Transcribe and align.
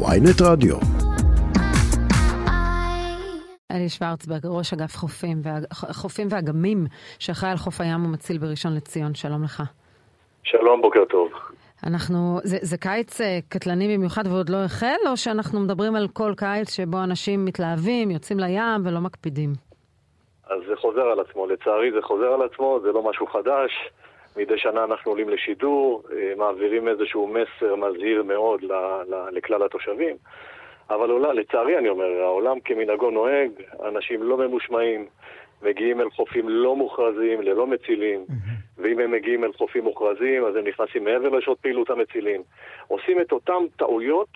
ויינט 0.00 0.40
רדיו. 0.42 0.76
אלי 3.70 3.88
שוורצברג, 3.88 4.46
ראש 4.46 4.72
אגף 4.72 4.96
חופים, 4.96 5.36
חופים 5.72 6.26
ואגמים, 6.30 6.84
שאחראי 7.18 7.50
על 7.50 7.56
חוף 7.56 7.80
הים 7.80 8.04
ומציל 8.04 8.38
בראשון 8.38 8.74
לציון, 8.76 9.14
שלום 9.14 9.42
לך. 9.44 9.62
שלום, 10.42 10.82
בוקר 10.82 11.04
טוב. 11.04 11.28
אנחנו, 11.86 12.38
זה, 12.42 12.56
זה 12.60 12.76
קיץ 12.78 13.20
אה, 13.20 13.38
קטלני 13.48 13.96
במיוחד 13.96 14.26
ועוד 14.26 14.48
לא 14.48 14.56
החל, 14.64 14.96
או 15.10 15.16
שאנחנו 15.16 15.60
מדברים 15.60 15.96
על 15.96 16.08
כל 16.12 16.32
קיץ 16.36 16.76
שבו 16.76 17.02
אנשים 17.04 17.44
מתלהבים, 17.44 18.10
יוצאים 18.10 18.38
לים 18.38 18.80
ולא 18.84 19.00
מקפידים? 19.00 19.52
אז 20.50 20.60
זה 20.68 20.76
חוזר 20.76 21.00
על 21.12 21.20
עצמו, 21.20 21.46
לצערי 21.46 21.92
זה 21.92 22.02
חוזר 22.02 22.26
על 22.26 22.42
עצמו, 22.42 22.78
זה 22.82 22.92
לא 22.92 23.10
משהו 23.10 23.26
חדש. 23.26 23.72
מדי 24.36 24.58
שנה 24.58 24.84
אנחנו 24.84 25.10
עולים 25.10 25.28
לשידור, 25.28 26.02
אה, 26.12 26.32
מעבירים 26.36 26.88
איזשהו 26.88 27.26
מסר 27.26 27.76
מזהיר 27.76 28.22
מאוד 28.22 28.64
לכלל 29.32 29.62
התושבים. 29.62 30.16
אבל 30.90 31.10
עולה, 31.10 31.32
לצערי 31.32 31.78
אני 31.78 31.88
אומר, 31.88 32.22
העולם 32.22 32.60
כמנהגו 32.60 33.10
נוהג, 33.10 33.50
אנשים 33.84 34.22
לא 34.22 34.36
ממושמעים, 34.36 35.06
מגיעים 35.62 36.00
אל 36.00 36.10
חופים 36.10 36.48
לא 36.48 36.76
מוכרזים, 36.76 37.42
ללא 37.42 37.66
מצילים, 37.66 38.24
mm-hmm. 38.28 38.82
ואם 38.82 38.98
הם 38.98 39.10
מגיעים 39.10 39.44
אל 39.44 39.52
חופים 39.52 39.84
מוכרזים, 39.84 40.44
אז 40.44 40.56
הם 40.56 40.66
נכנסים 40.66 41.04
מעבר 41.04 41.28
לשעות 41.28 41.58
פעילות 41.60 41.90
המצילים. 41.90 42.42
עושים 42.88 43.20
את 43.20 43.32
אותן 43.32 43.66
טעויות 43.76 44.28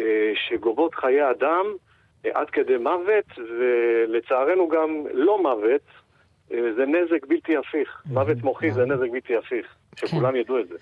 אה, 0.00 0.32
שגובות 0.34 0.94
חיי 0.94 1.30
אדם 1.30 1.66
אה, 2.26 2.30
עד 2.34 2.50
כדי 2.50 2.76
מוות, 2.76 3.24
ולצערנו 3.58 4.68
גם 4.68 5.04
לא 5.12 5.42
מוות, 5.42 6.05
זה 6.48 6.86
נזק 6.86 7.26
בלתי 7.28 7.56
הפיך. 7.56 8.02
מוות 8.06 8.42
מוחי 8.42 8.70
זה 8.70 8.84
נזק 8.84 9.10
בלתי 9.12 9.36
הפיך. 9.36 9.66
שכולם 9.96 10.32
כן. 10.32 10.36
ידעו 10.36 10.58
את 10.58 10.68
זה. 10.68 10.74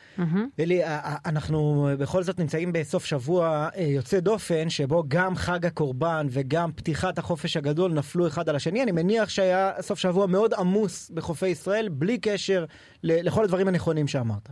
אלי, 0.60 0.80
אנחנו 1.26 1.88
בכל 2.00 2.22
זאת 2.22 2.38
נמצאים 2.38 2.72
בסוף 2.72 3.04
שבוע 3.04 3.68
אה, 3.76 3.82
יוצא 3.82 4.20
דופן, 4.20 4.68
שבו 4.68 5.02
גם 5.08 5.34
חג 5.34 5.66
הקורבן 5.66 6.26
וגם 6.30 6.70
פתיחת 6.76 7.18
החופש 7.18 7.56
הגדול 7.56 7.90
נפלו 7.92 8.26
אחד 8.26 8.48
על 8.48 8.56
השני. 8.56 8.82
אני 8.82 8.92
מניח 8.92 9.28
שהיה 9.28 9.72
סוף 9.80 9.98
שבוע 9.98 10.26
מאוד 10.26 10.54
עמוס 10.54 11.10
בחופי 11.10 11.48
ישראל, 11.48 11.88
בלי 11.88 12.18
קשר 12.20 12.64
לכל 13.04 13.44
הדברים 13.44 13.68
הנכונים 13.68 14.06
שאמרת. 14.06 14.48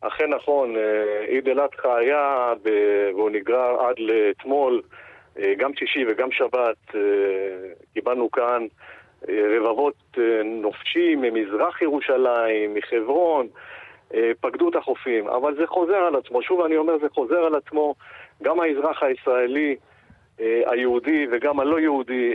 אכן 0.00 0.30
נכון, 0.36 0.76
אה, 0.76 1.24
עיד 1.28 1.48
אל-אדחא 1.48 1.88
היה, 1.88 2.52
והוא 2.64 3.30
נגרר 3.30 3.80
עד 3.80 3.96
לאתמול, 3.98 4.82
גם 5.58 5.70
שישי 5.74 6.04
וגם 6.08 6.28
שבת, 6.32 6.94
קיבלנו 7.94 8.30
כאן 8.30 8.66
רבבות 9.28 9.94
אה, 10.18 10.42
נופשים 10.44 11.20
ממזרח 11.20 11.82
ירושלים, 11.82 12.74
מחברון, 12.74 13.46
אה, 14.14 14.30
פקדו 14.40 14.68
את 14.68 14.76
החופים, 14.76 15.28
אבל 15.28 15.56
זה 15.56 15.66
חוזר 15.66 15.96
על 15.96 16.16
עצמו. 16.16 16.42
שוב 16.42 16.60
אני 16.60 16.76
אומר, 16.76 16.98
זה 16.98 17.06
חוזר 17.08 17.44
על 17.44 17.54
עצמו. 17.54 17.94
גם 18.42 18.60
האזרח 18.60 19.02
הישראלי, 19.02 19.76
אה, 20.40 20.62
היהודי 20.66 21.26
וגם 21.32 21.60
הלא 21.60 21.80
יהודי, 21.80 22.34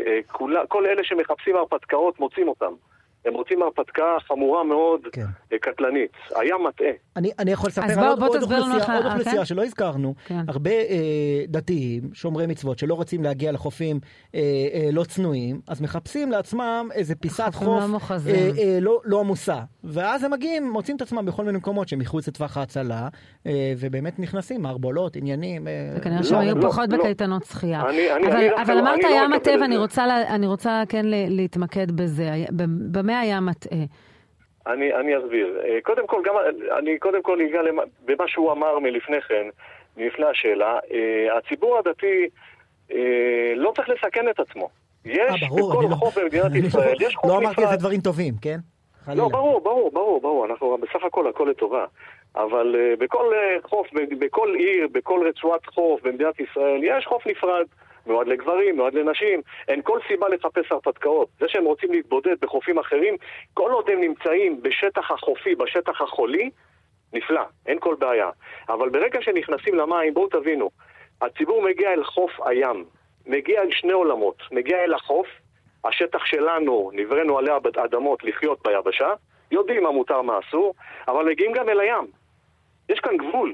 כל 0.68 0.86
אלה 0.86 1.04
שמחפשים 1.04 1.56
הרפתקאות 1.56 2.20
מוצאים 2.20 2.48
אותם. 2.48 2.74
הם 3.26 3.34
רוצים 3.34 3.62
הרפתקה 3.62 4.04
חמורה 4.28 4.64
מאוד, 4.64 5.02
כן. 5.12 5.26
אה, 5.54 5.58
קטלנית. 5.60 6.12
היה 6.36 6.56
מטעה. 6.58 6.88
אני, 7.16 7.32
אני 7.40 7.52
יכול 7.52 7.68
לספר 7.68 8.00
על 8.00 8.08
עוד, 8.08 8.24
עוד 8.24 8.42
אוכלוסייה, 8.44 8.96
עוד 8.98 9.06
אוכלוסייה 9.06 9.38
כן? 9.38 9.46
שלא 9.46 9.64
הזכרנו. 9.64 10.14
כן. 10.26 10.42
הרבה 10.48 10.72
אה, 10.72 11.44
דתיים, 11.48 12.02
שומרי 12.14 12.48
מצוות, 12.48 12.80
שלא 12.80 12.94
רוצים 12.94 13.24
להגיע 13.24 13.52
לחופים 13.52 14.00
אה, 14.36 14.40
אה, 14.74 14.90
לא 14.92 15.04
צנועים, 15.04 15.62
אז 15.68 15.82
מחפשים 15.82 16.32
לעצמם 16.32 16.90
איזה 16.94 17.16
פיסת 17.16 17.50
חוף 17.54 17.68
לא, 17.68 18.00
אה, 18.28 18.50
אה, 18.58 18.78
לא, 18.82 19.02
לא 19.06 19.20
עמוסה. 19.20 19.60
ואז 19.84 20.24
הם 20.24 20.32
מגיעים, 20.32 20.72
מוצאים 20.72 20.98
את 20.98 21.02
עצמם 21.02 21.26
בכל 21.26 21.44
מיני 21.44 21.58
מקומות 21.58 21.88
שמחוץ 21.88 22.28
לטווח 22.28 22.58
ההצלה, 22.58 23.08
אה, 23.48 23.74
ובאמת 23.78 24.20
נכנסים, 24.20 24.62
מערבולות, 24.62 25.16
עניינים. 25.16 25.68
אה... 25.68 25.94
וכנראה 25.98 26.20
לא, 26.20 26.24
שהם 26.24 26.40
היו 26.40 26.56
לא, 26.56 26.70
פחות 26.70 26.90
לא. 26.90 26.98
בקייטנות 26.98 27.44
שחייה. 27.44 27.82
אני, 27.90 28.12
אני, 28.14 28.50
אבל, 28.62 28.78
אמרת 28.80 29.00
ים 29.00 29.32
לא 29.32 29.36
הטבע, 29.36 29.66
אני 29.66 29.78
אני 30.30 30.48
רוצה 30.48 30.84
כן 30.90 31.06
להתמקד 31.06 31.92
בזה. 31.92 32.46
במה 32.92 33.13
במה 33.14 33.20
היה 33.20 33.40
מטעה? 33.40 33.80
אני, 34.68 34.94
אני 34.94 35.18
אסביר. 35.18 35.62
אה, 35.66 35.82
קודם 35.84 36.08
כל, 36.08 36.22
גם, 36.26 36.36
אני 36.78 37.00
קודם 37.00 37.22
כל 37.22 37.42
אגע 37.42 37.60
במה 38.06 38.28
שהוא 38.28 38.52
אמר 38.52 38.80
מלפני 38.80 39.22
כן, 39.22 39.48
מלפני 39.98 40.26
השאלה. 40.26 40.80
אה, 40.92 41.38
הציבור 41.38 41.78
הדתי 41.78 42.30
אה, 42.92 43.54
לא 43.56 43.72
צריך 43.76 43.90
לסכן 43.90 44.30
את 44.30 44.40
עצמו. 44.40 44.70
יש 45.06 45.44
ברור, 45.50 45.72
בכל 45.72 45.84
לא- 45.90 45.96
חוף 45.96 46.18
לא, 46.18 46.24
במדינת 46.24 46.56
ישראל, 46.56 46.96
יש 47.02 47.16
חוף 47.16 47.26
נפרד. 47.26 47.42
לא 47.42 47.48
אמרתי 47.48 47.62
איזה 47.62 47.76
דברים 47.76 48.02
טובים, 48.02 48.34
כן? 48.42 48.58
לא, 49.08 49.28
ברור, 49.28 49.62
ברור, 49.62 49.92
ברור, 49.92 50.22
ברור. 50.22 50.46
אנחנו 50.46 50.78
בסך 50.78 51.04
הכל 51.06 51.28
הכל 51.28 51.48
לטובה. 51.50 51.86
אבל 52.36 52.76
uh, 52.76 53.00
בכל 53.00 53.26
uh, 53.34 53.68
חוף, 53.68 53.88
בכל 54.20 54.56
עיר, 54.60 54.88
בכל 54.92 55.28
רצועת 55.28 55.66
חוף 55.66 56.02
במדינת 56.04 56.40
ישראל, 56.40 56.80
יש 56.84 57.06
חוף 57.06 57.28
נפרד. 57.28 57.66
מיועד 58.08 58.28
לגברים, 58.28 58.76
מיועד 58.76 58.94
לנשים. 58.94 59.42
אין 59.68 59.82
כל 59.82 60.00
סיבה 60.08 60.30
לחפש 60.30 60.72
הרפתקאות. 60.72 61.30
זה 61.40 61.46
שהם 61.50 61.66
רוצים 61.66 61.92
להתבודד 61.92 62.36
בחופים 62.42 62.80
אחרים, 62.80 63.16
כל 63.54 63.72
עוד 63.72 63.90
הם 63.90 64.02
נמצאים 64.02 64.62
בשטח 64.62 65.12
החופי, 65.12 65.56
בשטח 65.56 66.02
החולי, 66.02 66.50
נפלא, 67.14 67.44
אין 67.66 67.80
כל 67.80 67.96
בעיה. 68.00 68.30
אבל 68.70 68.90
ברגע 68.90 69.22
שנכנסים 69.22 69.76
למים, 69.76 70.14
בואו 70.14 70.28
תבינו, 70.28 70.70
הציבור 71.22 71.62
מגיע 71.62 71.94
אל 71.94 72.04
חוף 72.04 72.32
הים, 72.46 72.86
מגיע 73.26 73.62
אל 73.62 73.72
שני 73.72 73.92
עולמות, 73.92 74.38
מגיע 74.52 74.84
אל 74.84 74.94
החוף, 74.94 75.28
השטח 75.86 76.26
שלנו, 76.26 76.92
נבראנו 76.94 77.38
עליה 77.38 77.58
אדמות 77.76 78.24
לחיות 78.24 78.68
ביבשה, 78.68 79.14
יודעים 79.52 79.84
מה 79.84 79.92
מותר 79.92 80.22
מה 80.22 80.40
אסור, 80.40 80.74
אבל 81.08 81.26
מגיעים 81.26 81.52
גם 81.52 81.70
אל 81.70 81.80
הים. 81.80 82.08
יש 82.90 83.00
כאן 83.00 83.18
גבול, 83.18 83.54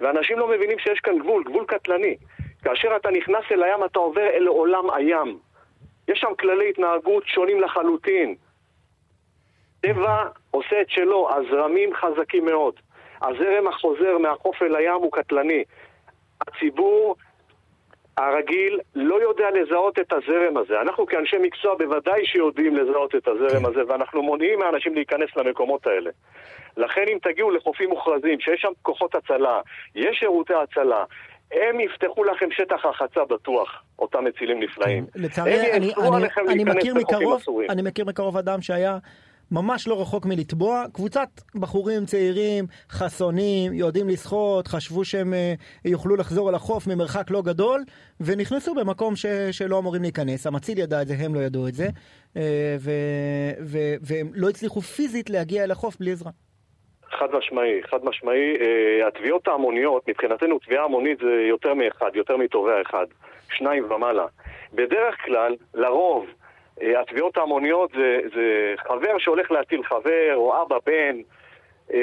ואנשים 0.00 0.38
לא 0.38 0.48
מבינים 0.48 0.78
שיש 0.78 1.00
כאן 1.00 1.18
גבול, 1.18 1.44
גבול 1.44 1.64
קטלני. 1.66 2.16
כאשר 2.62 2.96
אתה 2.96 3.10
נכנס 3.10 3.44
אל 3.50 3.62
הים, 3.62 3.84
אתה 3.84 3.98
עובר 3.98 4.26
אל 4.26 4.46
עולם 4.46 4.90
הים. 4.90 5.38
יש 6.08 6.20
שם 6.20 6.34
כללי 6.40 6.70
התנהגות 6.70 7.26
שונים 7.26 7.60
לחלוטין. 7.60 8.34
טבע 9.80 10.24
עושה 10.50 10.80
את 10.80 10.90
שלו, 10.90 11.28
הזרמים 11.34 11.94
חזקים 11.94 12.44
מאוד. 12.44 12.74
הזרם 13.22 13.68
החוזר 13.68 14.18
מהחוף 14.18 14.62
אל 14.62 14.76
הים 14.76 14.94
הוא 14.94 15.12
קטלני. 15.12 15.64
הציבור 16.40 17.16
הרגיל 18.16 18.80
לא 18.94 19.22
יודע 19.22 19.50
לזהות 19.50 19.98
את 19.98 20.12
הזרם 20.12 20.56
הזה. 20.56 20.80
אנחנו 20.80 21.06
כאנשי 21.06 21.36
מקצוע 21.42 21.74
בוודאי 21.74 22.26
שיודעים 22.26 22.76
לזהות 22.76 23.14
את 23.14 23.28
הזרם 23.28 23.66
הזה, 23.66 23.80
ואנחנו 23.88 24.22
מונעים 24.22 24.58
מאנשים 24.58 24.94
להיכנס 24.94 25.36
למקומות 25.36 25.86
האלה. 25.86 26.10
לכן 26.76 27.04
אם 27.08 27.18
תגיעו 27.22 27.50
לחופים 27.50 27.88
מוכרזים, 27.88 28.40
שיש 28.40 28.60
שם 28.60 28.72
כוחות 28.82 29.14
הצלה, 29.14 29.60
יש 29.94 30.18
שירותי 30.18 30.54
הצלה, 30.54 31.04
הם 31.52 31.80
יפתחו 31.80 32.24
לכם 32.24 32.46
שטח 32.50 32.84
רחצה 32.84 33.24
בטוח, 33.24 33.82
אותם 33.98 34.24
מצילים 34.24 34.62
נפלאים. 34.62 35.06
כן, 35.06 35.20
לצערי, 35.22 35.72
אני, 35.72 35.92
אני, 35.94 36.28
אני, 36.48 36.64
מכיר 36.64 36.94
מקרוב, 36.94 37.42
אני 37.70 37.82
מכיר 37.82 38.04
מקרוב 38.04 38.36
אדם 38.36 38.62
שהיה 38.62 38.98
ממש 39.50 39.88
לא 39.88 40.00
רחוק 40.00 40.26
מלטבוע. 40.26 40.84
קבוצת 40.92 41.28
בחורים 41.54 42.06
צעירים, 42.06 42.66
חסונים, 42.90 43.72
יודעים 43.72 44.08
לשחות, 44.08 44.68
חשבו 44.68 45.04
שהם 45.04 45.32
uh, 45.32 45.88
יוכלו 45.88 46.16
לחזור 46.16 46.50
אל 46.50 46.54
החוף 46.54 46.86
ממרחק 46.86 47.30
לא 47.30 47.42
גדול, 47.42 47.84
ונכנסו 48.20 48.74
במקום 48.74 49.16
ש, 49.16 49.26
שלא 49.50 49.78
אמורים 49.78 50.02
להיכנס. 50.02 50.46
המציל 50.46 50.78
ידע 50.78 51.02
את 51.02 51.08
זה, 51.08 51.14
הם 51.18 51.34
לא 51.34 51.40
ידעו 51.40 51.68
את 51.68 51.74
זה, 51.74 51.86
uh, 51.86 52.38
ו, 52.80 52.90
ו, 53.64 53.78
והם 54.00 54.30
לא 54.34 54.48
הצליחו 54.48 54.80
פיזית 54.80 55.30
להגיע 55.30 55.64
אל 55.64 55.70
החוף 55.70 55.96
בלי 56.00 56.12
עזרה. 56.12 56.30
חד 57.18 57.34
משמעי, 57.34 57.82
חד 57.82 58.04
משמעי. 58.04 58.56
Uh, 58.56 59.06
התביעות 59.06 59.48
ההמוניות, 59.48 60.08
מבחינתנו 60.08 60.58
תביעה 60.58 60.84
המונית 60.84 61.18
זה 61.18 61.42
יותר 61.48 61.74
מאחד, 61.74 62.10
יותר 62.16 62.36
מתובע 62.36 62.82
אחד, 62.82 63.06
שניים 63.52 63.90
ומעלה. 63.90 64.26
בדרך 64.72 65.24
כלל, 65.24 65.56
לרוב, 65.74 66.26
uh, 66.26 66.82
התביעות 67.00 67.36
ההמוניות 67.36 67.90
זה, 67.90 68.20
זה 68.34 68.74
חבר 68.78 69.18
שהולך 69.18 69.50
להציל 69.50 69.82
חבר, 69.84 70.32
או 70.34 70.62
אבא, 70.62 70.76
בן, 70.86 71.16
uh, 71.18 71.90
uh, 71.90 71.94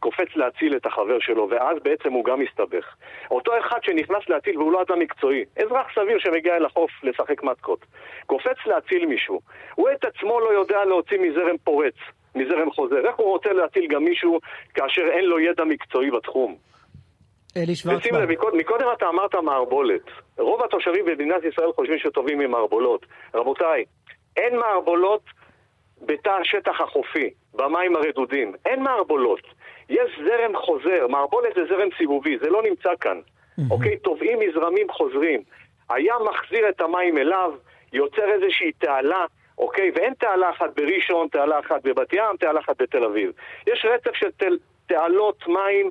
קופץ 0.00 0.36
להציל 0.36 0.76
את 0.76 0.86
החבר 0.86 1.18
שלו, 1.20 1.48
ואז 1.50 1.78
בעצם 1.82 2.12
הוא 2.12 2.24
גם 2.24 2.40
מסתבך. 2.40 2.94
אותו 3.30 3.58
אחד 3.58 3.78
שנכנס 3.82 4.28
להציל 4.28 4.58
והוא 4.58 4.72
לא 4.72 4.82
אדם 4.82 4.98
מקצועי, 4.98 5.44
אזרח 5.62 5.86
סביר 5.94 6.18
שמגיע 6.18 6.56
אל 6.56 6.64
החוף 6.64 6.90
לשחק 7.02 7.42
מתקות, 7.42 7.86
קופץ 8.26 8.66
להציל 8.66 9.06
מישהו, 9.06 9.40
הוא 9.74 9.88
את 9.90 10.04
עצמו 10.04 10.40
לא 10.40 10.50
יודע 10.50 10.84
להוציא 10.84 11.18
מזרם 11.18 11.56
פורץ. 11.64 11.94
מזרם 12.36 12.70
חוזר. 12.70 13.08
איך 13.08 13.16
הוא 13.16 13.26
רוצה 13.26 13.52
להציל 13.52 13.86
גם 13.86 14.04
מישהו 14.04 14.38
כאשר 14.74 15.02
אין 15.12 15.24
לו 15.24 15.40
ידע 15.40 15.64
מקצועי 15.64 16.10
בתחום? 16.10 16.56
אלי 17.56 17.74
שוורצמן. 17.74 18.28
מקודם, 18.28 18.58
מקודם 18.58 18.86
אתה 18.96 19.08
אמרת 19.08 19.34
מערבולת. 19.34 20.02
רוב 20.38 20.62
התושבים 20.62 21.04
במדינת 21.04 21.44
ישראל 21.44 21.72
חושבים 21.72 21.98
שטובים 21.98 22.40
עם 22.40 22.50
מערבולות. 22.50 23.06
רבותיי, 23.34 23.84
אין 24.36 24.56
מערבולות 24.56 25.22
בתא 26.02 26.30
השטח 26.40 26.80
החופי, 26.80 27.30
במים 27.54 27.96
הרדודים. 27.96 28.52
אין 28.66 28.82
מערבולות. 28.82 29.40
יש 29.88 30.20
זרם 30.24 30.56
חוזר, 30.56 31.06
מערבולת 31.08 31.54
זה 31.54 31.60
זרם 31.68 31.88
סיבובי, 31.98 32.38
זה 32.38 32.50
לא 32.50 32.62
נמצא 32.62 32.90
כאן. 33.00 33.20
אוקיי? 33.70 33.98
טובעים 33.98 34.38
מזרמים 34.38 34.86
חוזרים. 34.90 35.42
הים 35.90 36.22
מחזיר 36.30 36.68
את 36.68 36.80
המים 36.80 37.18
אליו, 37.18 37.52
יוצר 37.92 38.32
איזושהי 38.32 38.72
תעלה, 38.72 39.24
אוקיי? 39.58 39.90
ואין 39.94 40.14
תעלה 40.14 40.50
אחת 40.50 40.76
בראשון, 40.76 41.28
תעלה 41.28 41.58
אחת 41.58 41.82
בבת 41.84 42.12
ים, 42.12 42.36
תעלה 42.40 42.60
אחת 42.60 42.82
בתל 42.82 43.04
אביב. 43.04 43.32
יש 43.66 43.86
רצף 43.94 44.14
של 44.14 44.30
תל, 44.36 44.58
תעלות 44.86 45.48
מים 45.48 45.90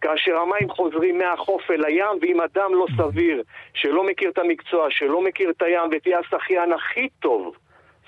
כאשר 0.00 0.36
המים 0.36 0.70
חוזרים 0.70 1.18
מהחוף 1.18 1.70
אל 1.70 1.84
הים, 1.84 2.18
ואם 2.20 2.40
אדם 2.40 2.70
לא 2.74 2.86
סביר, 2.96 3.42
שלא 3.74 4.06
מכיר 4.06 4.30
את 4.30 4.38
המקצוע, 4.38 4.86
שלא 4.90 5.24
מכיר 5.24 5.50
את 5.50 5.62
הים, 5.62 5.90
ותהיה 5.92 6.18
השחיין 6.18 6.72
הכי 6.72 7.08
טוב, 7.20 7.56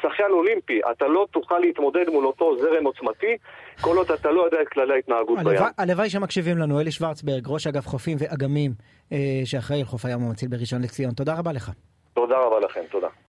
שחיין 0.03 0.31
אולימפי, 0.31 0.81
אתה 0.91 1.07
לא 1.07 1.27
תוכל 1.31 1.59
להתמודד 1.59 2.09
מול 2.09 2.27
אותו 2.27 2.57
זרם 2.59 2.85
עוצמתי, 2.85 3.37
כל 3.81 3.97
עוד 3.97 4.11
אתה 4.11 4.31
לא 4.31 4.45
יודע 4.45 4.63
את 4.63 4.69
כללי 4.69 4.95
ההתנהגות 4.95 5.39
בים. 5.45 5.61
הלוואי 5.79 6.11
שמקשיבים 6.11 6.59
לנו, 6.59 6.81
אלי 6.81 6.91
שוורצברג, 6.91 7.43
ראש 7.49 7.67
אגף 7.67 7.87
חופים 7.87 8.17
ואגמים, 8.21 8.71
אה, 9.13 9.19
שאחראי 9.45 9.81
על 9.81 9.87
חוף 9.87 10.05
הים 10.05 10.19
המציל 10.23 10.49
בראשון 10.49 10.83
לציון. 10.83 11.11
תודה 11.11 11.35
רבה 11.39 11.53
לך. 11.53 11.71
תודה 12.15 12.39
רבה 12.39 12.61
לכם, 12.61 12.81
תודה. 12.91 13.09